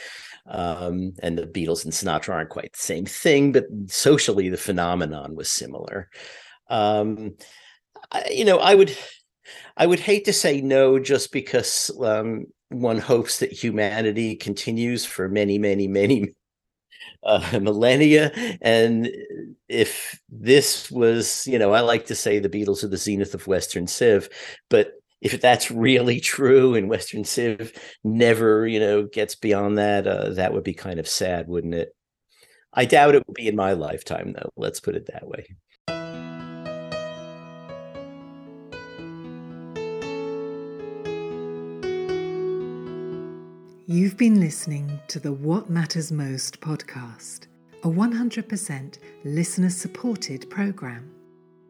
[0.47, 5.35] Um, and the Beatles and Sinatra aren't quite the same thing, but socially, the phenomenon
[5.35, 6.09] was similar.
[6.69, 7.35] Um,
[8.13, 8.97] I, you know, I would.
[9.77, 15.29] I would hate to say no just because um, one hopes that humanity continues for
[15.29, 16.35] many, many, many
[17.23, 18.33] uh, millennia.
[18.61, 19.11] And
[19.69, 23.47] if this was, you know, I like to say the Beatles are the zenith of
[23.47, 24.29] Western Civ,
[24.69, 27.73] but if that's really true and Western Civ
[28.05, 31.95] never, you know, gets beyond that, uh, that would be kind of sad, wouldn't it?
[32.73, 34.53] I doubt it will be in my lifetime, though.
[34.57, 35.57] Let's put it that way.
[43.93, 47.49] You've been listening to the What Matters Most podcast,
[47.83, 51.11] a 100% listener supported program.